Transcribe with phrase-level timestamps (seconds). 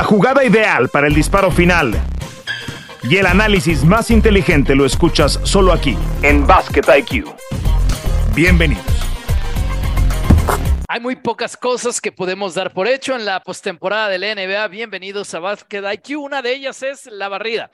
[0.00, 1.92] La jugada ideal para el disparo final
[3.02, 7.26] y el análisis más inteligente lo escuchas solo aquí, en Basket IQ.
[8.34, 8.82] Bienvenidos.
[10.88, 14.68] Hay muy pocas cosas que podemos dar por hecho en la postemporada de la NBA.
[14.68, 16.18] Bienvenidos a Basket IQ.
[16.18, 17.70] Una de ellas es la barrida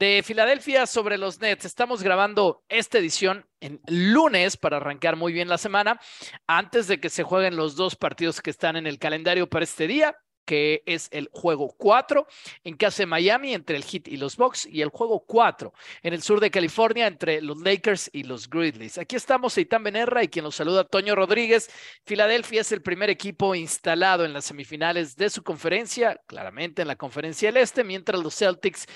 [0.00, 1.64] de Filadelfia sobre los Nets.
[1.64, 6.00] Estamos grabando esta edición en lunes para arrancar muy bien la semana,
[6.48, 9.86] antes de que se jueguen los dos partidos que están en el calendario para este
[9.86, 10.16] día
[10.48, 12.26] que es el juego 4
[12.64, 16.14] en casa de Miami entre el Heat y los Bucks y el juego 4 en
[16.14, 18.96] el sur de California entre los Lakers y los Grizzlies.
[18.96, 21.68] Aquí estamos Eitan Benerra y quien los saluda Toño Rodríguez.
[22.06, 26.96] Filadelfia es el primer equipo instalado en las semifinales de su conferencia, claramente en la
[26.96, 28.86] conferencia del Este, mientras los Celtics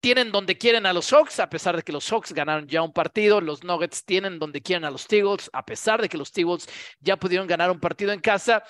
[0.00, 2.92] tienen donde quieren a los Hawks, a pesar de que los Hawks ganaron ya un
[2.92, 3.40] partido.
[3.40, 6.68] Los Nuggets tienen donde quieren a los Eagles, a pesar de que los Eagles
[7.00, 8.62] ya pudieron ganar un partido en casa.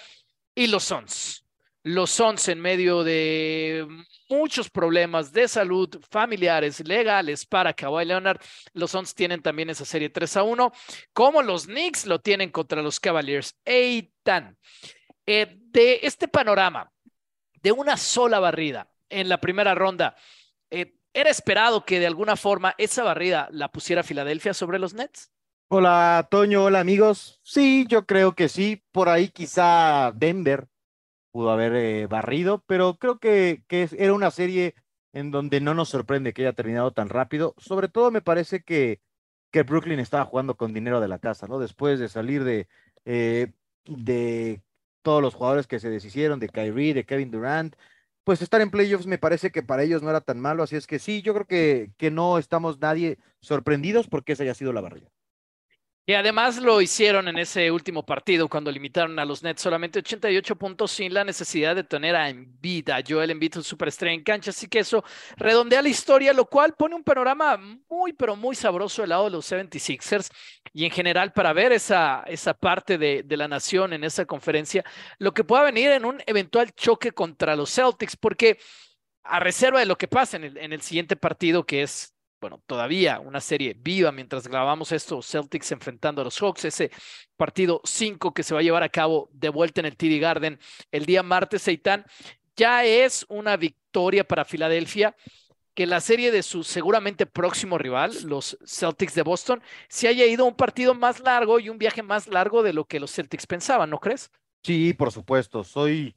[0.54, 1.43] Y los Suns
[1.84, 3.86] los Suns en medio de
[4.30, 8.40] muchos problemas de salud familiares, legales para Kawhi Leonard.
[8.72, 10.72] Los Suns tienen también esa serie 3 a 1,
[11.12, 13.54] como los Knicks lo tienen contra los Cavaliers.
[13.66, 14.56] Eitan,
[15.26, 16.90] eh, de este panorama,
[17.62, 20.16] de una sola barrida en la primera ronda,
[20.70, 25.30] eh, ¿era esperado que de alguna forma esa barrida la pusiera Filadelfia sobre los Nets?
[25.68, 27.40] Hola, Toño, hola amigos.
[27.42, 28.82] Sí, yo creo que sí.
[28.90, 30.66] Por ahí quizá Denver
[31.34, 34.76] pudo haber eh, barrido, pero creo que, que era una serie
[35.12, 37.54] en donde no nos sorprende que haya terminado tan rápido.
[37.58, 39.00] Sobre todo me parece que,
[39.50, 41.58] que Brooklyn estaba jugando con dinero de la casa, ¿no?
[41.58, 42.68] Después de salir de,
[43.04, 43.52] eh,
[43.84, 44.62] de
[45.02, 47.74] todos los jugadores que se deshicieron, de Kyrie, de Kevin Durant,
[48.22, 50.86] pues estar en playoffs me parece que para ellos no era tan malo, así es
[50.86, 54.82] que sí, yo creo que, que no estamos nadie sorprendidos porque esa haya sido la
[54.82, 55.13] barrida.
[56.06, 60.56] Y además lo hicieron en ese último partido cuando limitaron a los Nets solamente 88
[60.56, 64.50] puntos sin la necesidad de tener a Embiid, a Joel Embiid, un superestrella en cancha.
[64.50, 65.02] Así que eso
[65.36, 67.56] redondea la historia, lo cual pone un panorama
[67.88, 70.30] muy, pero muy sabroso del lado de los 76ers
[70.74, 74.84] y en general para ver esa, esa parte de, de la nación en esa conferencia,
[75.18, 78.58] lo que pueda venir en un eventual choque contra los Celtics, porque
[79.22, 82.13] a reserva de lo que pasa en el, en el siguiente partido, que es
[82.44, 86.90] bueno, todavía una serie viva mientras grabamos esto, Celtics enfrentando a los Hawks, ese
[87.38, 90.58] partido 5 que se va a llevar a cabo de vuelta en el TD Garden
[90.92, 92.04] el día martes, Seitán,
[92.54, 95.16] ya es una victoria para Filadelfia
[95.72, 100.44] que la serie de su seguramente próximo rival, los Celtics de Boston, se haya ido
[100.44, 103.88] un partido más largo y un viaje más largo de lo que los Celtics pensaban,
[103.88, 104.30] ¿no crees?
[104.62, 105.64] Sí, por supuesto.
[105.64, 106.14] Soy,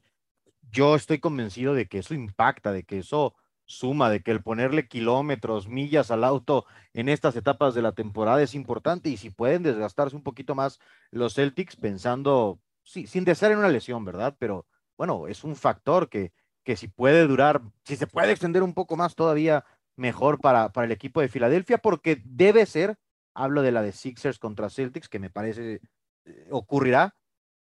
[0.70, 3.34] yo estoy convencido de que eso impacta, de que eso
[3.68, 6.64] suma de que el ponerle kilómetros, millas al auto
[6.94, 10.80] en estas etapas de la temporada es importante y si pueden desgastarse un poquito más
[11.10, 14.34] los Celtics pensando, sí, sin desear en una lesión, ¿verdad?
[14.38, 16.32] Pero bueno, es un factor que,
[16.64, 19.64] que si puede durar, si se puede extender un poco más todavía
[19.96, 22.96] mejor para, para el equipo de Filadelfia, porque debe ser,
[23.34, 25.82] hablo de la de Sixers contra Celtics, que me parece
[26.24, 27.14] eh, ocurrirá,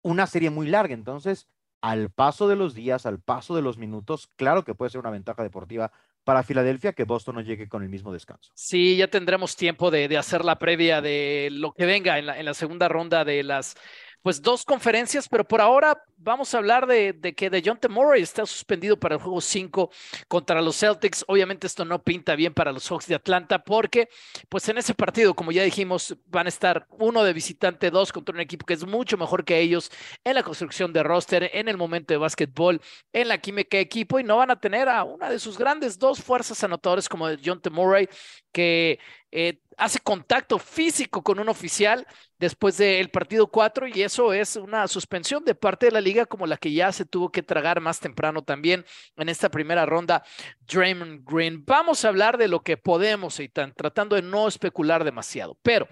[0.02, 0.94] una serie muy larga.
[0.94, 1.46] Entonces,
[1.80, 5.10] al paso de los días, al paso de los minutos, claro que puede ser una
[5.10, 5.92] ventaja deportiva
[6.24, 8.52] para Filadelfia que Boston no llegue con el mismo descanso.
[8.54, 12.88] Sí, ya tendremos tiempo de, hacer la previa de lo que venga en la, segunda
[12.88, 13.76] ronda de las
[14.22, 18.44] pues dos conferencias, pero por ahora vamos a hablar de, de que DeJounte Murray está
[18.44, 19.90] suspendido para el juego 5
[20.28, 21.24] contra los Celtics.
[21.26, 24.08] Obviamente esto no pinta bien para los Hawks de Atlanta porque
[24.48, 28.34] pues en ese partido, como ya dijimos, van a estar uno de visitante, dos contra
[28.34, 29.90] un equipo que es mucho mejor que ellos
[30.24, 32.80] en la construcción de roster, en el momento de básquetbol,
[33.12, 35.98] en la química de equipo y no van a tener a una de sus grandes
[35.98, 38.08] dos fuerzas anotadores como DeJounte Murray
[38.52, 38.98] que
[39.32, 42.06] eh, hace contacto físico con un oficial
[42.38, 46.46] después del partido 4 y eso es una suspensión de parte de la liga como
[46.46, 48.84] la que ya se tuvo que tragar más temprano también
[49.16, 50.22] en esta primera ronda
[50.60, 51.64] Draymond Green.
[51.66, 55.88] Vamos a hablar de lo que podemos, Eitan, tratando de no especular demasiado, pero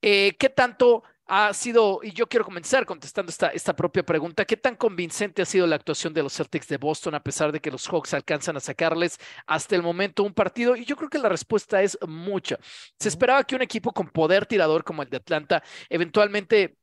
[0.00, 4.56] eh, ¿qué tanto ha sido, y yo quiero comenzar contestando esta, esta propia pregunta, ¿qué
[4.56, 7.70] tan convincente ha sido la actuación de los Celtics de Boston a pesar de que
[7.70, 10.76] los Hawks alcanzan a sacarles hasta el momento un partido?
[10.76, 12.58] Y yo creo que la respuesta es mucha.
[12.98, 16.76] Se esperaba que un equipo con poder tirador como el de Atlanta eventualmente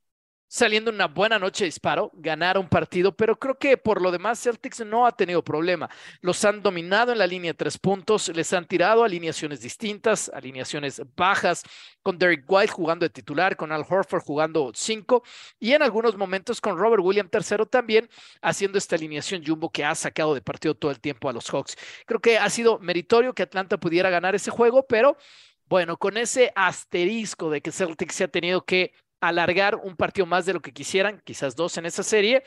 [0.53, 4.39] saliendo una buena noche de disparo, ganar un partido, pero creo que por lo demás
[4.39, 5.89] Celtics no ha tenido problema.
[6.21, 11.01] Los han dominado en la línea de tres puntos, les han tirado alineaciones distintas, alineaciones
[11.15, 11.63] bajas,
[12.03, 15.23] con Derek White jugando de titular, con Al Horford jugando cinco
[15.59, 18.07] y en algunos momentos con Robert Williams tercero también
[18.43, 21.75] haciendo esta alineación jumbo que ha sacado de partido todo el tiempo a los Hawks.
[22.05, 25.17] Creo que ha sido meritorio que Atlanta pudiera ganar ese juego, pero
[25.65, 28.93] bueno, con ese asterisco de que Celtics se ha tenido que
[29.27, 32.43] alargar un partido más de lo que quisieran, quizás dos en esa serie.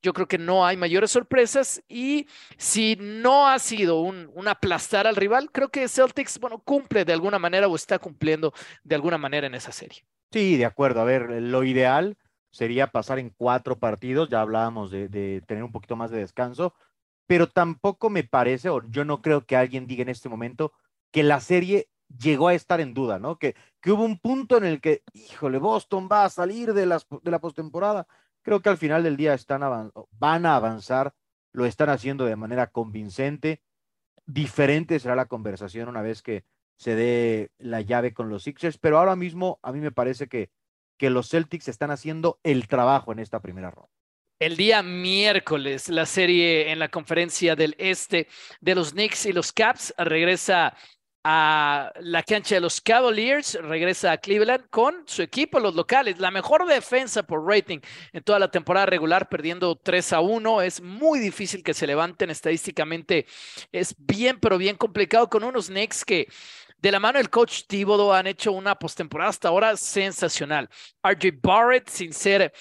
[0.00, 5.16] Yo creo que no hay mayores sorpresas y si no ha sido un, aplastar al
[5.16, 8.54] rival, creo que Celtics, bueno, cumple de alguna manera o está cumpliendo
[8.84, 10.04] de alguna manera en esa serie.
[10.32, 11.00] Sí, de acuerdo.
[11.00, 12.16] A ver, lo ideal
[12.50, 16.74] sería pasar en cuatro partidos, ya hablábamos de, de tener un poquito más de descanso,
[17.26, 20.72] pero tampoco me parece, o yo no creo que alguien diga en este momento
[21.12, 23.38] que la serie llegó a estar en duda, ¿no?
[23.38, 27.06] Que, que hubo un punto en el que, híjole, Boston va a salir de, las,
[27.22, 28.06] de la postemporada.
[28.42, 31.14] Creo que al final del día están van a avanzar,
[31.52, 33.62] lo están haciendo de manera convincente.
[34.26, 36.44] Diferente será la conversación una vez que
[36.76, 40.50] se dé la llave con los Sixers, pero ahora mismo a mí me parece que,
[40.96, 43.90] que los Celtics están haciendo el trabajo en esta primera ronda.
[44.38, 48.26] El día miércoles, la serie en la conferencia del este
[48.62, 50.74] de los Knicks y los Caps regresa
[51.22, 56.30] a la cancha de los Cavaliers, regresa a Cleveland con su equipo, los locales, la
[56.30, 57.80] mejor defensa por rating
[58.12, 60.62] en toda la temporada regular, perdiendo 3 a 1.
[60.62, 63.26] Es muy difícil que se levanten estadísticamente.
[63.70, 66.26] Es bien, pero bien complicado con unos Knicks que
[66.78, 70.68] de la mano del coach Thibodeau han hecho una postemporada hasta ahora sensacional.
[71.02, 72.52] RJ Barrett, sin ser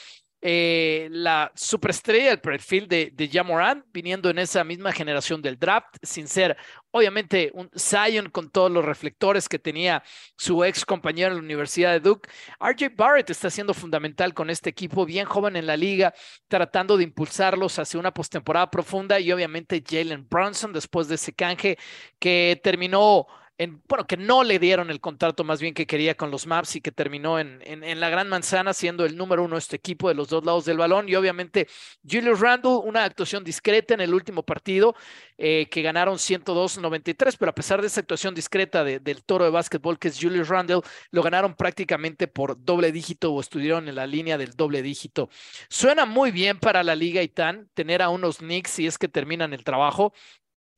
[0.42, 5.98] eh, la superestrella del perfil de, de Jamoran, viniendo en esa misma generación del draft,
[6.02, 6.56] sin ser
[6.92, 10.02] obviamente un Zion con todos los reflectores que tenía
[10.38, 12.30] su ex compañero en la Universidad de Duke.
[12.60, 16.14] RJ Barrett está siendo fundamental con este equipo, bien joven en la liga,
[16.48, 21.78] tratando de impulsarlos hacia una postemporada profunda y obviamente Jalen Brunson después de ese canje
[22.18, 23.28] que terminó
[23.68, 26.82] bueno, que no le dieron el contrato más bien que quería con los Maps y
[26.82, 30.30] que terminó en, en, la Gran Manzana siendo el número uno este equipo de los
[30.30, 31.10] dos lados del balón.
[31.10, 31.68] Y obviamente
[32.10, 34.96] Julius Randle, una actuación discreta en el último partido,
[35.38, 40.00] eh, que ganaron 102-93, pero a pesar de esa actuación discreta del toro de básquetbol
[40.00, 44.38] que es Julius Randle, lo ganaron prácticamente por doble dígito o estuvieron en la línea
[44.38, 45.30] del doble dígito.
[45.70, 49.54] Suena muy bien para la Liga Itán tener a unos Knicks si es que terminan
[49.54, 50.14] el trabajo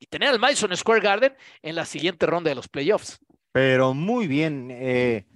[0.02, 1.32] y tener al Madison Square Garden
[1.62, 3.20] en la siguiente ronda de los playoffs.
[3.52, 4.68] Pero muy bien.
[4.72, 5.26] Eh,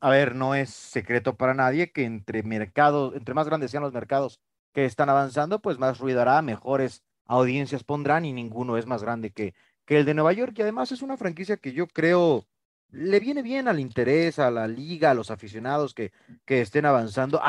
[0.00, 3.94] a ver, no es secreto para nadie que entre mercados, entre más grandes sean los
[3.94, 4.38] mercados
[4.74, 9.30] que están avanzando, pues más ruido hará, mejores audiencias pondrán y ninguno es más grande
[9.30, 9.54] que,
[9.86, 10.52] que el de Nueva York.
[10.58, 12.46] Y además es una franquicia que yo creo
[12.90, 16.12] le viene bien al interés, a la liga, a los aficionados que,
[16.44, 17.40] que estén avanzando.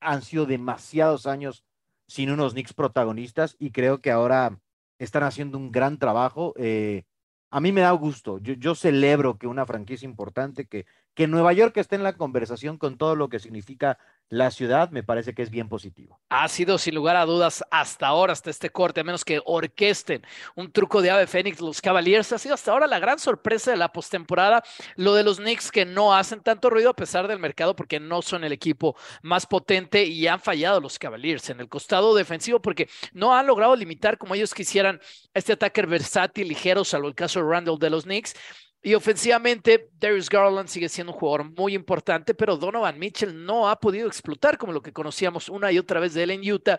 [0.00, 1.64] han sido demasiados años
[2.06, 4.58] sin unos Knicks protagonistas y creo que ahora
[4.98, 6.54] están haciendo un gran trabajo.
[6.56, 7.04] Eh,
[7.50, 8.38] a mí me da gusto.
[8.38, 12.78] Yo, yo, celebro que una franquicia importante, que, que Nueva York esté en la conversación
[12.78, 13.98] con todo lo que significa
[14.30, 16.20] la ciudad, me parece que es bien positivo.
[16.28, 20.22] Ha sido sin lugar a dudas hasta ahora, hasta este corte, a menos que orquesten
[20.54, 23.78] un truco de Ave Fénix, los Cavaliers, ha sido hasta ahora la gran sorpresa de
[23.78, 24.62] la postemporada.
[24.96, 28.20] Lo de los Knicks que no hacen tanto ruido a pesar del mercado porque no
[28.20, 32.88] son el equipo más potente y han fallado los Cavaliers en el costado defensivo porque
[33.12, 35.00] no han logrado limitar como ellos quisieran
[35.32, 38.34] este ataque versátil, ligero, salvo el caso de Randall de los Knicks.
[38.80, 43.80] Y ofensivamente, Darius Garland sigue siendo un jugador muy importante, pero Donovan Mitchell no ha
[43.80, 46.78] podido explotar como lo que conocíamos una y otra vez de él en Utah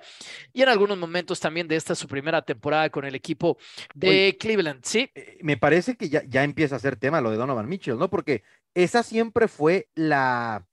[0.54, 3.58] y en algunos momentos también de esta su primera temporada con el equipo
[3.94, 4.82] de Cleveland.
[4.86, 5.12] Sí.
[5.14, 8.10] Eh, me parece que ya, ya empieza a ser tema lo de Donovan Mitchell, ¿no?
[8.10, 8.44] Porque
[8.74, 10.66] esa siempre fue la,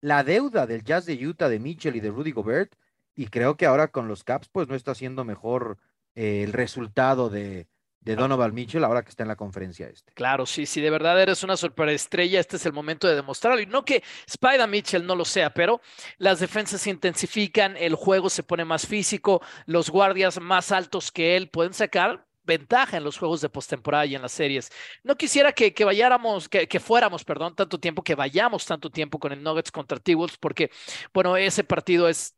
[0.00, 2.74] la deuda del Jazz de Utah de Mitchell y de Rudy Gobert.
[3.14, 5.76] Y creo que ahora con los Caps, pues no está siendo mejor
[6.14, 7.68] eh, el resultado de,
[8.04, 10.12] de Donovan Mitchell ahora que está en la conferencia este.
[10.12, 13.60] Claro, sí, sí, de verdad eres una superestrella, este es el momento de demostrarlo.
[13.60, 15.80] Y no que Spider Mitchell no lo sea, pero
[16.18, 21.36] las defensas se intensifican, el juego se pone más físico, los guardias más altos que
[21.36, 24.70] él pueden sacar ventaja en los juegos de postemporada y en las series.
[25.04, 29.20] No quisiera que, que vayáramos, que, que, fuéramos, perdón, tanto tiempo, que vayamos tanto tiempo
[29.20, 30.70] con el Nuggets contra T-Wolves, porque,
[31.14, 32.34] bueno, ese partido es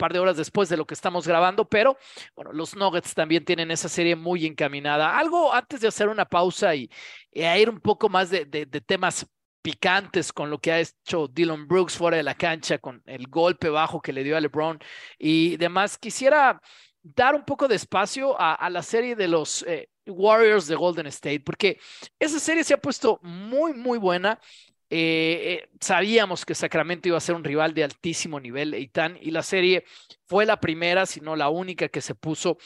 [0.00, 1.96] par de horas después de lo que estamos grabando, pero
[2.34, 5.18] bueno, los Nuggets también tienen esa serie muy encaminada.
[5.18, 6.90] Algo antes de hacer una pausa y,
[7.32, 8.46] ir un poco más de,
[8.86, 9.26] temas
[9.62, 13.68] picantes con lo que ha hecho Dylan Brooks fuera de la cancha, con el golpe
[13.68, 14.78] bajo que le dio a LeBron
[15.18, 15.98] y demás.
[15.98, 16.60] Quisiera
[17.02, 21.06] dar un poco de espacio a, a la serie de los eh, Warriors de Golden
[21.08, 21.78] State, porque
[22.18, 24.40] esa serie se ha puesto muy, muy buena.
[24.92, 29.30] Eh, eh, sabíamos que Sacramento iba a ser un rival de altísimo nivel, Eitan, y
[29.30, 29.84] la serie
[30.26, 32.58] fue la primera, si no la única, que se puso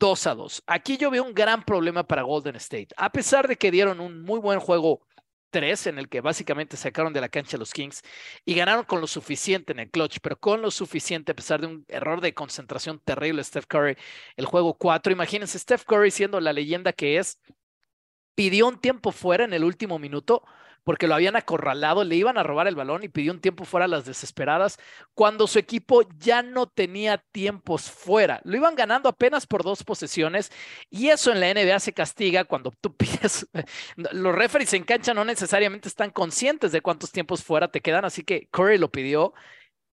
[0.00, 0.64] 2 a 2.
[0.66, 2.88] Aquí yo veo un gran problema para Golden State.
[2.96, 5.06] A pesar de que dieron un muy buen juego
[5.50, 8.02] 3, en el que básicamente sacaron de la cancha a los Kings
[8.44, 11.68] y ganaron con lo suficiente en el clutch, pero con lo suficiente a pesar de
[11.68, 13.96] un error de concentración terrible Steph Curry,
[14.36, 15.12] el juego 4.
[15.12, 17.38] Imagínense, Steph Curry siendo la leyenda que es,
[18.34, 20.42] pidió un tiempo fuera en el último minuto
[20.84, 23.86] porque lo habían acorralado, le iban a robar el balón y pidió un tiempo fuera
[23.86, 24.78] a las desesperadas
[25.14, 28.40] cuando su equipo ya no tenía tiempos fuera.
[28.44, 30.52] Lo iban ganando apenas por dos posesiones
[30.90, 33.48] y eso en la NBA se castiga cuando tú pides.
[33.96, 38.22] Los referees en cancha no necesariamente están conscientes de cuántos tiempos fuera te quedan, así
[38.22, 39.34] que Curry lo pidió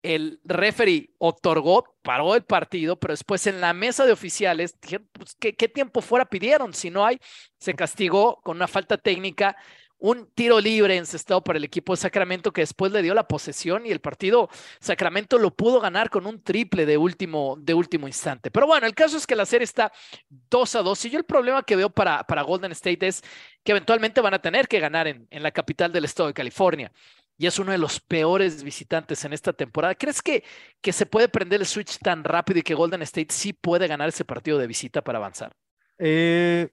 [0.01, 4.77] el referee otorgó, paró el partido, pero después en la mesa de oficiales
[5.11, 6.73] pues, ¿qué, tiempo fuera pidieron?
[6.73, 7.19] Si no hay,
[7.59, 9.57] se castigó con una falta técnica,
[9.99, 13.85] un tiro libre encestado para el equipo de Sacramento que después le dio la posesión
[13.85, 18.49] y el partido Sacramento lo pudo ganar con un triple de último, de último instante.
[18.49, 19.91] Pero bueno, el caso es que la serie está
[20.29, 23.21] 2 a 2 y yo el problema que veo para, para Golden State es
[23.63, 26.91] que eventualmente van a tener que ganar en, en la capital del estado de California
[27.37, 29.95] y es uno de los peores visitantes en esta temporada.
[29.95, 30.43] ¿Crees que,
[30.81, 34.09] que se puede prender el switch tan rápido y que Golden State sí puede ganar
[34.09, 35.55] ese partido de visita para avanzar?
[35.97, 36.67] Eh,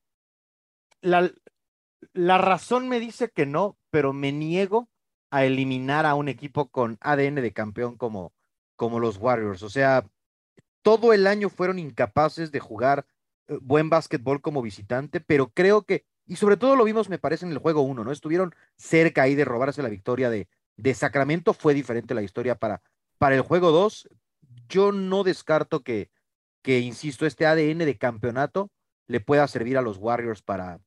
[1.02, 1.30] la,
[2.12, 4.88] la razón me dice que no, pero me niego
[5.30, 8.32] a eliminar a un equipo con ADN de campeón como,
[8.76, 9.62] como los Warriors.
[9.62, 10.06] O sea,
[10.82, 13.06] todo el año fueron incapaces de jugar
[13.48, 17.44] eh, buen básquetbol como visitante, pero creo que, y sobre todo lo vimos, me parece,
[17.44, 18.12] en el juego uno, ¿no?
[18.12, 22.82] Estuvieron cerca ahí de robarse la victoria de, de Sacramento fue diferente la historia para,
[23.18, 24.08] para el juego 2.
[24.68, 26.10] Yo no descarto que,
[26.62, 28.70] que, insisto, este ADN de campeonato
[29.06, 30.80] le pueda servir a los Warriors para,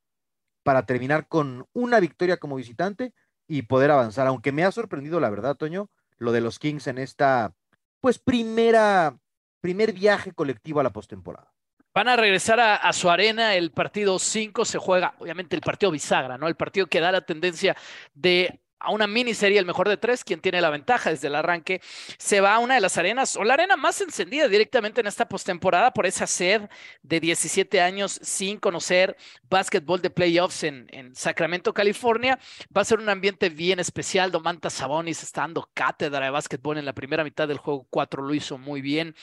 [0.70, 3.12] para terminar con una victoria como visitante
[3.48, 4.28] y poder avanzar.
[4.28, 7.56] Aunque me ha sorprendido, la verdad, Toño, lo de los Kings en esta,
[8.00, 9.18] pues, primera,
[9.62, 11.52] primer viaje colectivo a la postemporada.
[11.92, 15.92] Van a regresar a, a, su arena, el partido 5 se juega, obviamente el partido
[15.92, 16.48] bisagra, ¿no?
[16.48, 17.76] El partido que da la tendencia
[18.14, 21.82] de a una miniserie, el mejor de tres, quien tiene la ventaja desde el arranque,
[22.18, 25.28] se va a una de las arenas o la arena más encendida directamente en esta
[25.28, 26.70] postemporada por esa sed
[27.04, 29.18] de 17 años sin conocer
[29.50, 32.40] básquetbol de playoffs en, en Sacramento, California.
[32.76, 34.32] Va a ser un ambiente bien especial.
[34.32, 38.34] Domantas Sabonis está dando cátedra de básquetbol en la primera mitad del juego 4, lo
[38.34, 39.16] hizo muy bien.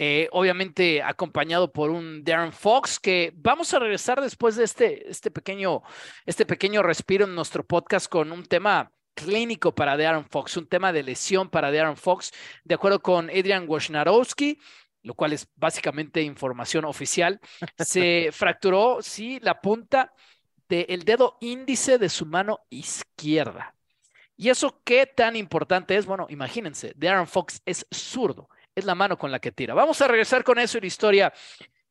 [0.00, 5.28] Eh, obviamente acompañado por un Darren Fox, que vamos a regresar después de este, este,
[5.28, 5.82] pequeño,
[6.24, 10.92] este pequeño respiro en nuestro podcast con un tema clínico para Darren Fox, un tema
[10.92, 12.30] de lesión para Darren Fox,
[12.62, 14.60] de acuerdo con Adrian Wojnarowski,
[15.02, 17.40] lo cual es básicamente información oficial,
[17.76, 20.14] se fracturó, sí, la punta
[20.68, 23.74] del dedo índice de su mano izquierda.
[24.36, 26.06] ¿Y eso qué tan importante es?
[26.06, 29.74] Bueno, imagínense, Darren Fox es zurdo es la mano con la que tira.
[29.74, 31.32] Vamos a regresar con eso y la historia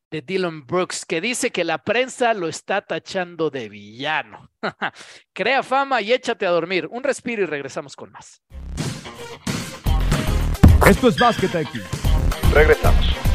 [0.09, 4.49] de Dylan Brooks, que dice que la prensa lo está tachando de villano.
[5.33, 6.87] Crea fama y échate a dormir.
[6.89, 8.41] Un respiro y regresamos con más.
[10.87, 11.81] Esto es Basket aquí.
[12.53, 13.26] Regresamos.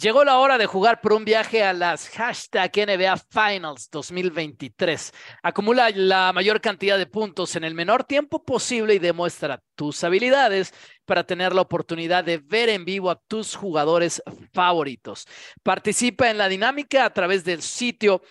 [0.00, 5.12] Llegó la hora de jugar por un viaje a las hashtag NBA Finals 2023.
[5.42, 10.72] Acumula la mayor cantidad de puntos en el menor tiempo posible y demuestra tus habilidades
[11.04, 14.22] para tener la oportunidad de ver en vivo a tus jugadores
[14.54, 15.26] favoritos.
[15.62, 18.22] Participa en la dinámica a través del sitio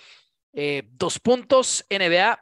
[0.54, 2.40] eh, dos puntos NBA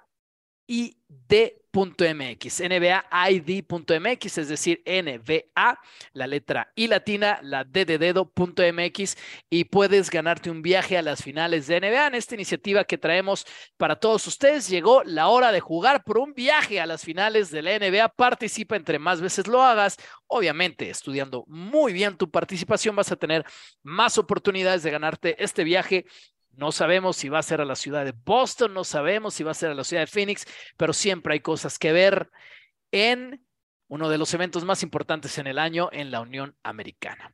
[0.68, 5.80] y de .mx, NBAID.mx, es decir, NBA,
[6.14, 7.86] la letra I latina, la D
[9.50, 12.08] y puedes ganarte un viaje a las finales de NBA.
[12.08, 13.46] En esta iniciativa que traemos
[13.78, 17.62] para todos ustedes, llegó la hora de jugar por un viaje a las finales de
[17.62, 18.10] la NBA.
[18.10, 19.98] Participa entre más veces lo hagas.
[20.28, 23.46] Obviamente, estudiando muy bien tu participación, vas a tener
[23.84, 26.06] más oportunidades de ganarte este viaje
[26.58, 29.52] no sabemos si va a ser a la ciudad de Boston, no sabemos si va
[29.52, 30.46] a ser a la ciudad de Phoenix,
[30.76, 32.30] pero siempre hay cosas que ver
[32.92, 33.46] en
[33.88, 37.34] uno de los eventos más importantes en el año en la Unión Americana.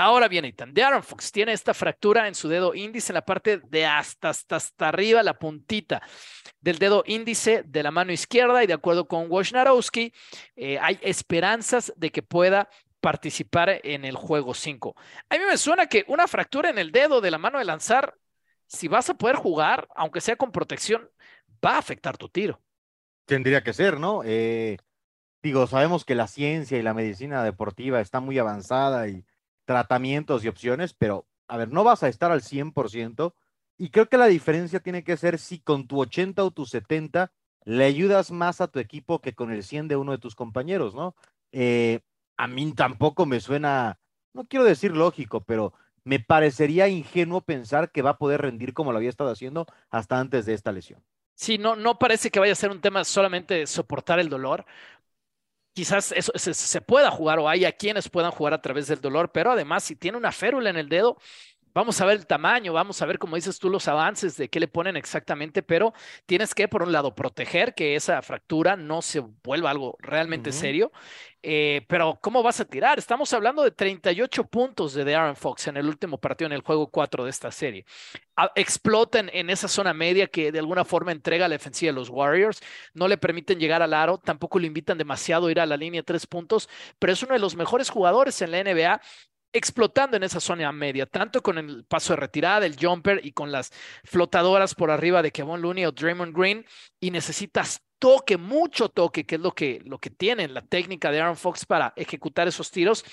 [0.00, 3.60] Ahora bien, Ethan, Darren Fox tiene esta fractura en su dedo índice en la parte
[3.64, 6.00] de hasta, hasta, hasta arriba, la puntita
[6.60, 10.12] del dedo índice de la mano izquierda y de acuerdo con Wojnarowski,
[10.54, 12.68] eh, hay esperanzas de que pueda
[13.00, 14.94] participar en el juego 5.
[15.30, 18.14] A mí me suena que una fractura en el dedo de la mano de lanzar
[18.68, 21.10] si vas a poder jugar, aunque sea con protección,
[21.64, 22.60] va a afectar tu tiro.
[23.24, 24.22] Tendría que ser, ¿no?
[24.24, 24.78] Eh,
[25.42, 29.24] digo, sabemos que la ciencia y la medicina deportiva está muy avanzada y
[29.64, 33.34] tratamientos y opciones, pero a ver, no vas a estar al 100%
[33.78, 37.32] y creo que la diferencia tiene que ser si con tu 80 o tu 70
[37.64, 40.94] le ayudas más a tu equipo que con el 100 de uno de tus compañeros,
[40.94, 41.14] ¿no?
[41.52, 42.00] Eh,
[42.36, 43.98] a mí tampoco me suena,
[44.32, 45.74] no quiero decir lógico, pero
[46.08, 50.18] me parecería ingenuo pensar que va a poder rendir como lo había estado haciendo hasta
[50.18, 51.04] antes de esta lesión.
[51.34, 54.64] Sí, no, no parece que vaya a ser un tema solamente de soportar el dolor.
[55.74, 59.52] Quizás eso se, pueda jugar o haya quienes puedan jugar a través del dolor, pero
[59.52, 61.18] además si tiene una férula en el dedo,
[61.78, 64.58] Vamos a ver el tamaño, vamos a ver, como dices tú, los avances de qué
[64.58, 65.94] le ponen exactamente, pero
[66.26, 70.90] tienes que, por un lado, proteger que esa fractura no se vuelva algo realmente serio.
[71.40, 72.98] Eh, pero, ¿cómo vas a tirar?
[72.98, 76.90] Estamos hablando de 38 puntos de Aaron Fox en el último partido, en el juego
[76.90, 77.84] 4 de esta serie.
[78.56, 82.60] explotan en esa zona media que de alguna forma entrega la defensiva de los Warriors.
[82.92, 86.02] No le permiten llegar al aro, tampoco le invitan demasiado a ir a la línea
[86.02, 86.68] tres puntos,
[86.98, 89.00] pero es uno de los mejores jugadores en la NBA
[89.52, 93.50] explotando en esa zona media, tanto con el paso de retirada, el jumper y con
[93.50, 93.72] las
[94.04, 96.66] flotadoras por arriba de Kevin Looney o Draymond Green,
[97.00, 101.20] y necesitas toque, mucho toque, que es lo que, lo que tienen la técnica de
[101.20, 103.04] Aaron Fox para ejecutar esos tiros,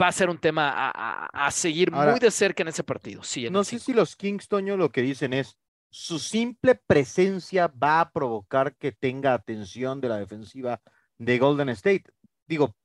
[0.00, 3.22] va a ser un tema a, seguir muy de cerca en ese partido.
[3.24, 5.58] Sí, no sé si los Kings, Toño, lo que dicen es,
[5.90, 10.80] su simple presencia va a provocar que tenga atención de la defensiva
[11.16, 12.04] de Golden State.
[12.46, 12.76] Digo,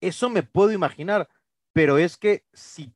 [0.00, 1.28] eso me puedo imaginar
[1.72, 2.94] pero es que si,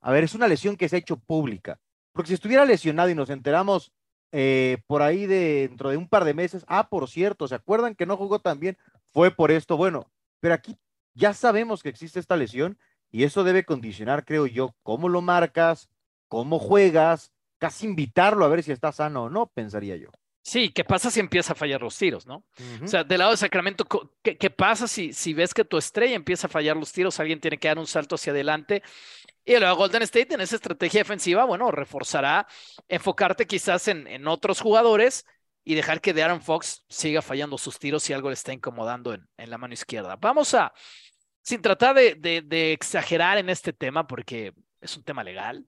[0.00, 1.80] a ver, es una lesión que se ha hecho pública,
[2.12, 3.92] porque si estuviera lesionado y nos enteramos
[4.32, 8.06] eh, por ahí dentro de un par de meses, ah, por cierto, ¿se acuerdan que
[8.06, 8.76] no jugó tan bien?
[9.12, 10.78] Fue por esto, bueno, pero aquí
[11.14, 12.78] ya sabemos que existe esta lesión
[13.10, 15.88] y eso debe condicionar, creo yo, cómo lo marcas,
[16.28, 20.10] cómo juegas, casi invitarlo a ver si está sano o no, pensaría yo.
[20.46, 22.44] Sí, ¿qué pasa si empieza a fallar los tiros, no?
[22.80, 23.84] O sea, del lado de Sacramento,
[24.22, 27.18] ¿qué, pasa si, si ves que tu estrella empieza a fallar los tiros?
[27.18, 28.84] Alguien tiene que dar un salto hacia adelante.
[29.44, 32.46] Y luego Golden State en esa estrategia defensiva, bueno, reforzará,
[32.86, 35.26] enfocarte quizás en, en otros jugadores
[35.64, 39.28] y dejar que Aaron Fox siga fallando sus tiros si algo le está incomodando en,
[39.38, 40.14] en la mano izquierda.
[40.14, 40.72] Vamos a,
[41.42, 45.66] sin tratar de, de, de exagerar en este tema, porque es un tema legal,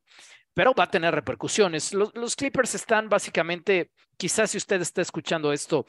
[0.58, 1.94] pero va a tener repercusiones.
[1.94, 5.86] Los, Clippers están básicamente, quizás si usted está escuchando esto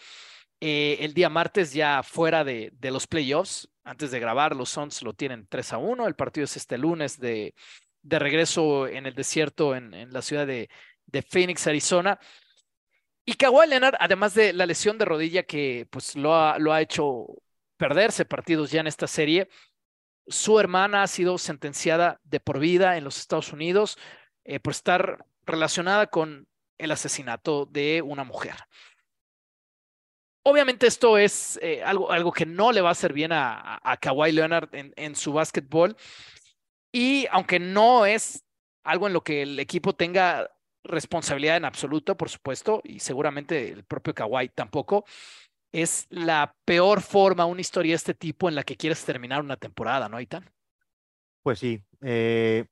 [0.60, 5.14] eh, el día martes ya fuera de, los playoffs, antes de grabar, los Suns lo
[5.16, 7.56] tienen 3 a 1, el partido es este lunes de,
[8.04, 10.70] de regreso en el desierto en, la ciudad de,
[11.28, 12.20] Phoenix, Arizona.
[13.26, 16.82] Y Kawhi Leonard, además de la lesión de rodilla que pues lo ha, lo ha
[16.82, 17.26] hecho
[17.76, 19.50] perderse partidos ya en esta serie,
[20.28, 23.98] su hermana ha sido sentenciada de por vida en los Estados Unidos
[24.50, 26.48] eh, por estar relacionada con
[26.80, 28.56] el asesinato de una mujer.
[30.44, 33.98] Obviamente esto es eh, algo, algo que no le va a hacer bien a, a,
[33.98, 35.96] Kawhi Leonard en, su básquetbol.
[36.92, 38.44] Y aunque no es
[38.84, 40.50] algo en lo que el equipo tenga
[40.84, 45.06] responsabilidad en absoluto, por supuesto, y seguramente el propio Kawhi tampoco,
[45.72, 49.58] es la peor forma, una historia de este tipo en la que quieres terminar una
[49.58, 50.50] temporada, ¿no, Aitan?
[51.44, 52.66] Pues sí, eh,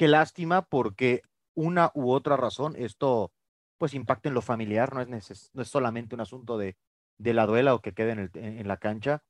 [0.00, 1.20] Qué lástima porque
[1.54, 3.34] una u otra razón esto
[3.76, 6.78] pues impacta en lo familiar, no es, no es solamente un asunto de,
[7.18, 9.22] de la duela o que quede en, en, la cancha,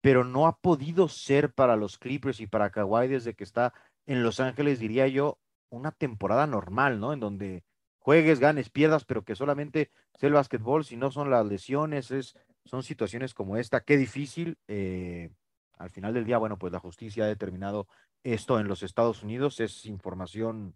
[0.00, 3.72] pero no ha podido ser para los Clippers y para Kawhi desde que está
[4.06, 5.38] en Los Ángeles, diría yo,
[5.70, 7.12] una temporada normal, ¿no?
[7.12, 7.62] En donde
[8.00, 12.34] juegues, ganes, pierdas, pero que solamente sea el básquetbol, si no son las lesiones, es,
[12.64, 13.82] son situaciones como esta.
[13.82, 14.58] Qué difícil.
[14.66, 15.30] Eh,
[15.78, 17.86] al final del día, bueno, pues la justicia ha determinado
[18.24, 20.74] esto en los Estados Unidos es información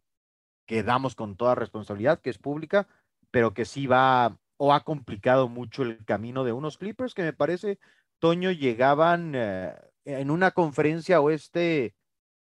[0.67, 2.89] que damos con toda responsabilidad, que es pública,
[3.31, 7.33] pero que sí va o ha complicado mucho el camino de unos Clippers que me
[7.33, 7.79] parece,
[8.21, 9.75] Toño, llegaban eh,
[10.05, 11.95] en una conferencia oeste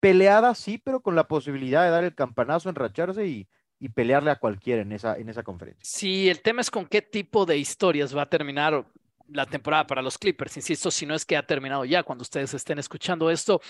[0.01, 3.47] peleada, sí, pero con la posibilidad de dar el campanazo, enracharse y,
[3.79, 5.81] y pelearle a cualquiera en esa, en esa conferencia.
[5.83, 8.85] Sí, el tema es con qué tipo de historias va a terminar
[9.33, 12.53] la temporada para los Clippers, insisto, si no es que ha terminado ya cuando ustedes
[12.53, 13.61] estén escuchando esto,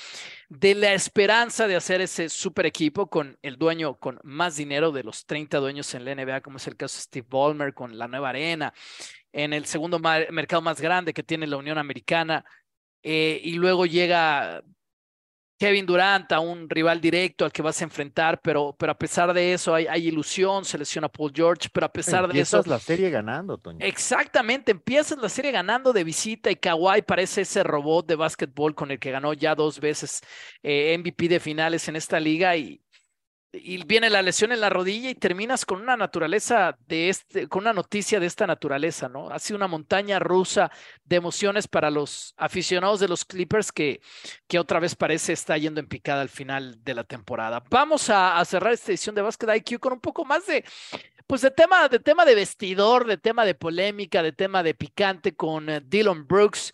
[0.50, 5.04] de la esperanza de hacer ese super equipo con el dueño con más dinero de
[5.04, 8.08] los 30 dueños en la NBA, como es el caso de Steve Ballmer con la
[8.08, 8.74] nueva arena,
[9.32, 12.43] en el segundo mercado más grande que tiene la Unión Americana,
[13.04, 14.63] eh, y luego llega
[15.62, 19.32] Kevin Durant a un rival directo al que vas a enfrentar, pero, pero a pesar
[19.32, 22.58] de eso hay, hay ilusión, selecciona Paul George, pero a pesar de eso...
[22.58, 23.78] Empiezas la serie ganando, Toño.
[23.80, 28.89] Exactamente, empiezas la serie ganando de visita y Kawhi parece ese robot de básquetbol con
[28.89, 30.21] el que ganó ya dos veces
[30.63, 32.82] eh, MVP de finales en esta liga y,
[33.53, 37.63] y viene la lesión en la rodilla y terminas con una naturaleza de este, con
[37.63, 39.29] una noticia de esta naturaleza, ¿no?
[39.29, 40.71] Ha sido una montaña rusa
[41.03, 43.99] de emociones para los aficionados de los Clippers que,
[44.47, 47.61] que otra vez parece está yendo en picada al final de la temporada.
[47.69, 50.63] Vamos a, cerrar esta edición de Basket IQ con un poco más de,
[51.27, 55.35] pues de tema, de tema de vestidor, de tema de polémica, de tema de picante
[55.35, 56.73] con eh, Dylan Brooks.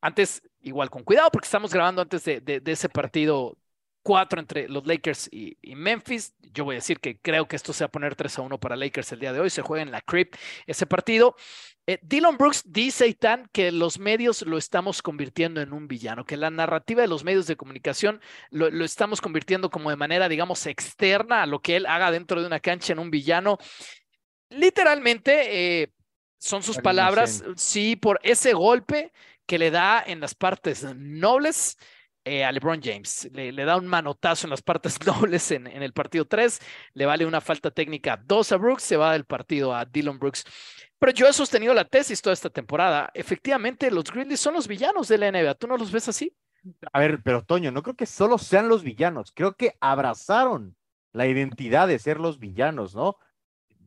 [0.00, 3.56] Antes, igual con cuidado, porque estamos grabando antes de, de ese partido
[4.04, 6.34] cuatro entre los Lakers y, Memphis.
[6.52, 8.60] Yo voy a decir que creo que esto se va a poner 3 a 1
[8.60, 9.50] para Lakers el día de hoy.
[9.50, 10.34] Se juega en la Crip
[10.66, 11.34] ese partido.
[11.86, 16.36] Eh, Dylan Brooks dice, Itán, que los medios lo estamos convirtiendo en un villano, que
[16.36, 21.42] la narrativa de los medios de comunicación lo, estamos convirtiendo como de manera, digamos, externa
[21.42, 23.58] a lo que él haga dentro de una cancha en un villano.
[24.50, 25.92] Literalmente, eh,
[26.38, 29.12] son sus palabras, sí, por ese golpe
[29.46, 31.78] que le da en las partes nobles
[32.24, 33.28] eh, a LeBron James.
[33.32, 36.60] Le, da un manotazo en las partes dobles en, el partido 3,
[36.94, 40.44] le vale una falta técnica 2 a Brooks, se va del partido a Dylan Brooks.
[40.98, 43.10] Pero yo he sostenido la tesis toda esta temporada.
[43.12, 45.54] Efectivamente, los Grizzlies son los villanos de la NBA.
[45.54, 46.34] ¿Tú no los ves así?
[46.92, 49.32] A ver, pero Toño, no creo que solo sean los villanos.
[49.32, 50.76] Creo que abrazaron
[51.12, 53.16] la identidad de ser los villanos, ¿no?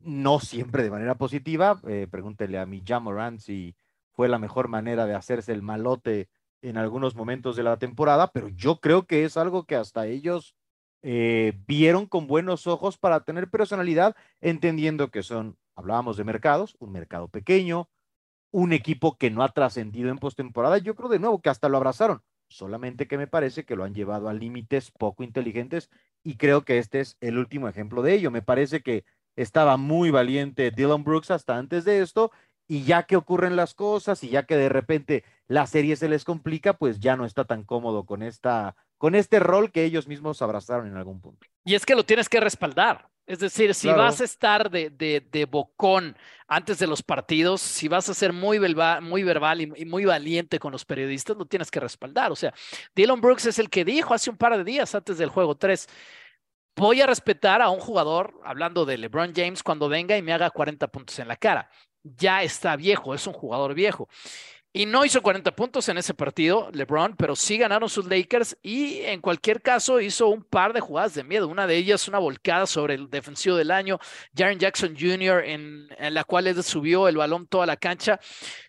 [0.02, 1.80] No siempre de manera positiva.
[1.88, 3.74] Eh, pregúntele a mi Jamoran si
[4.12, 6.28] fue la mejor manera de hacerse el malote
[6.62, 10.54] en algunos momentos de la temporada, pero yo creo que es algo que hasta ellos
[11.02, 16.92] eh, vieron con buenos ojos para tener personalidad, entendiendo que son, hablábamos de mercados, un
[16.92, 17.88] mercado pequeño,
[18.50, 20.78] un equipo que no ha trascendido en postemporada.
[20.78, 23.94] Yo creo de nuevo que hasta lo abrazaron, solamente que me parece que lo han
[23.94, 25.90] llevado a límites poco inteligentes
[26.24, 28.30] y creo que este es el último ejemplo de ello.
[28.30, 29.04] Me parece que
[29.36, 32.32] estaba muy valiente Dylan Brooks hasta antes de esto
[32.66, 36.24] y ya que ocurren las cosas y ya que de repente la serie se les
[36.24, 40.42] complica, pues ya no está tan cómodo con esta con este rol que ellos mismos
[40.42, 41.46] abrazaron en algún punto.
[41.64, 43.08] Y es que lo tienes que respaldar.
[43.26, 46.16] Es decir, si vas a estar de, de, bocón
[46.48, 48.58] antes de los partidos, si vas a ser muy,
[49.02, 52.32] muy verbal y, y, muy valiente con los periodistas, lo tienes que respaldar.
[52.32, 52.54] O sea,
[52.94, 55.86] Dylan Brooks es el que dijo hace un par de días antes del juego 3,
[56.74, 60.48] voy a respetar a un jugador, hablando de LeBron James, cuando venga y me haga
[60.48, 61.68] 40 puntos en la cara
[62.16, 64.08] ya está viejo, es un jugador viejo.
[64.70, 69.00] Y no hizo 40 puntos en ese partido, LeBron, pero sí ganaron sus Lakers y
[69.00, 71.48] en cualquier caso hizo un par de jugadas de miedo.
[71.48, 73.98] Una de ellas, una volcada sobre el defensivo del año,
[74.36, 78.20] Jaren Jackson Jr., en, la cual subió el balón toda la cancha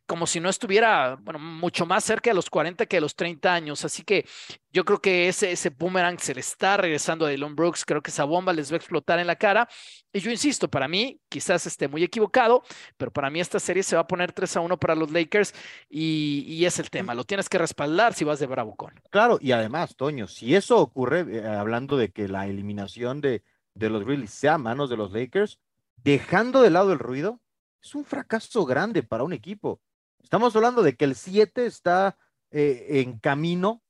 [0.09, 3.53] como si no estuviera, bueno, mucho más cerca de los 40 que de los 30
[3.53, 3.85] años.
[3.85, 4.25] Así que
[4.73, 7.85] yo creo que ese, ese boomerang se le está regresando a Dylan Brooks.
[7.85, 9.69] Creo que esa bomba les va a explotar en la cara.
[10.11, 12.63] Y yo insisto, para mí, quizás esté muy equivocado,
[12.97, 15.53] pero para mí esta serie se va a poner 3 a 1 para los Lakers
[15.87, 17.13] y, y es el tema.
[17.13, 18.99] Lo tienes que respaldar si vas de Bravucón.
[19.11, 23.43] Claro, y además, Toño, si eso ocurre, eh, hablando de que la eliminación de,
[23.75, 25.59] de los Grizzlies sea a manos de los Lakers,
[25.97, 27.39] dejando de lado el ruido,
[27.79, 29.79] es un fracaso grande para un equipo
[30.21, 32.17] Estamos hablando de que el 7 está
[32.51, 33.81] eh, en camino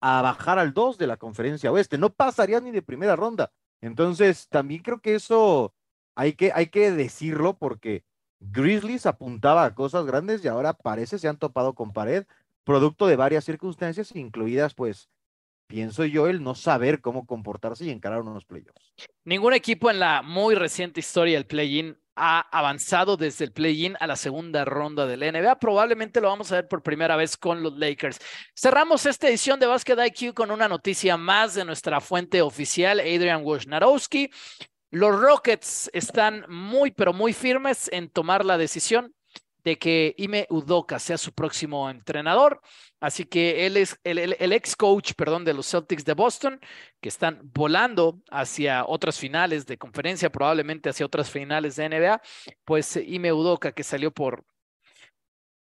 [0.00, 1.98] a bajar al 2 de la conferencia oeste.
[1.98, 3.52] No pasaría ni de primera ronda.
[3.80, 5.74] Entonces, también creo que eso
[6.14, 8.04] hay que, hay que decirlo porque
[8.40, 12.26] Grizzlies apuntaba a cosas grandes y ahora parece se han topado con pared,
[12.64, 15.08] producto de varias circunstancias, incluidas, pues,
[15.66, 18.94] pienso yo, el no saber cómo comportarse y encarar unos playoffs.
[19.24, 24.06] Ningún equipo en la muy reciente historia del play-in ha avanzado desde el play-in a
[24.06, 25.58] la segunda ronda del NBA.
[25.58, 28.18] Probablemente lo vamos a ver por primera vez con los Lakers.
[28.54, 33.44] Cerramos esta edición de Basket IQ con una noticia más de nuestra fuente oficial, Adrian
[33.44, 34.30] Wojnarowski.
[34.90, 39.14] Los Rockets están muy, pero muy firmes en tomar la decisión
[39.66, 42.60] de que Ime Udoka sea su próximo entrenador.
[43.00, 46.60] Así que él es el, ex coach, perdón, de los Celtics de Boston,
[47.00, 52.22] que están volando hacia otras finales de conferencia, probablemente hacia otras finales de NBA.
[52.64, 54.44] Pues Ime Udoka, que salió por,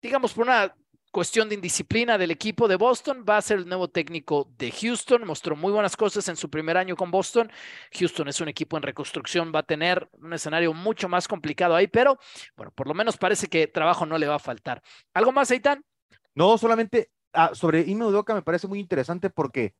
[0.02, 0.76] digamos, por una
[1.16, 5.26] cuestión de indisciplina del equipo de Boston, va a ser el nuevo técnico de Houston.
[5.26, 7.50] Mostró muy buenas cosas en su primer año con Boston.
[7.98, 11.86] Houston es un equipo en reconstrucción, va a tener un escenario mucho más complicado ahí,
[11.86, 12.18] pero
[12.54, 14.82] bueno, por lo menos parece que trabajo no le va a faltar.
[15.14, 15.82] ¿Algo más, Aitán?
[16.34, 19.74] No, solamente ah, sobre Ime Udoka me parece muy interesante porque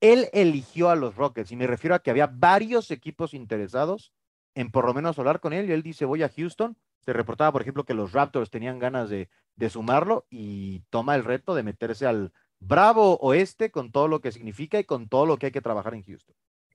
[0.00, 4.12] él eligió a los Rockets y me refiero a que había varios equipos interesados
[4.56, 7.52] en por lo menos hablar con él y él dice voy a Houston se reportaba,
[7.52, 11.62] por ejemplo, que los Raptors tenían ganas de, de sumarlo y toma el reto de
[11.62, 15.52] meterse al Bravo Oeste con todo lo que significa y con todo lo que hay
[15.52, 16.34] que trabajar en Houston.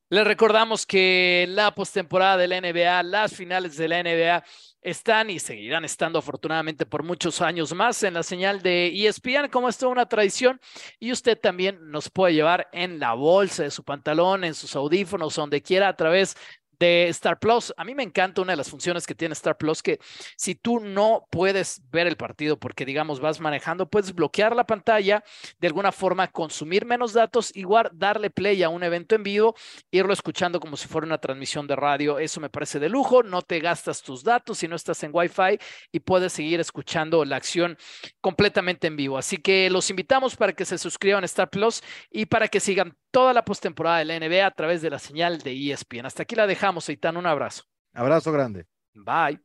[0.10, 4.44] Les recordamos que la postemporada de la NBA, las finales de la NBA
[4.84, 9.68] están y seguirán estando afortunadamente por muchos años más en la señal de ESPN, como
[9.68, 10.62] es toda una tradición.
[11.00, 15.36] Y usted también nos puede llevar en la bolsa de su pantalón, en sus audífonos,
[15.36, 16.36] donde quiera, a través
[16.80, 17.74] de Star Plus.
[17.78, 20.00] A mí me encanta una de las funciones que tiene Star Plus, que
[20.38, 25.24] si tú no puedes ver el partido porque, digamos, vas manejando, puedes bloquear la pantalla,
[25.60, 29.56] de alguna forma consumir menos datos, igual darle play a un evento en vivo,
[29.92, 32.20] irlo escuchando como si fuera una transmisión de radio.
[32.20, 35.60] Eso me parece de lujo, no te gastas tus datos si no estás en Wi-Fi
[35.92, 37.78] y puedes seguir escuchando la acción
[38.22, 39.18] completamente en vivo.
[39.18, 42.98] Así que los invitamos para que se suscriban a Star Plus y para que sigan
[43.16, 46.06] toda la postemporada de la NBA a través de la señal de ESPN.
[46.06, 47.16] Hasta aquí la dejamos, Eitan.
[47.16, 47.64] Un abrazo.
[47.94, 48.66] Abrazo grande.
[48.94, 49.40] Bye.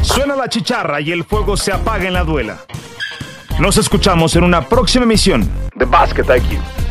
[0.00, 2.60] Suena la chicharra y el fuego se apaga en la duela.
[3.60, 6.87] Nos escuchamos en una próxima emisión de Basket IQ.